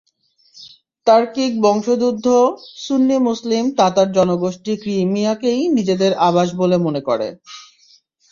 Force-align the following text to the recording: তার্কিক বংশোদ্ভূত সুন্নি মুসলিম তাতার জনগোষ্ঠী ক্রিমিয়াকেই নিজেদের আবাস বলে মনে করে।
তার্কিক 1.07 1.51
বংশোদ্ভূত 1.63 2.25
সুন্নি 2.79 3.17
মুসলিম 3.27 3.63
তাতার 3.77 4.07
জনগোষ্ঠী 4.11 4.73
ক্রিমিয়াকেই 4.81 5.61
নিজেদের 5.77 6.11
আবাস 6.27 6.49
বলে 6.61 6.77
মনে 6.77 7.01
করে। 7.07 7.27